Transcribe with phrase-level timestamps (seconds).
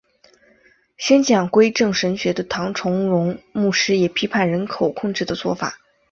[0.97, 5.77] 宣讲归正神学的唐崇荣牧师也批判人口控制的做法。